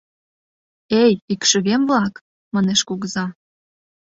—Эй, 1.03 1.13
икшывем-влак!— 1.33 2.13
манеш 2.53 2.79
кугыза. 2.87 3.25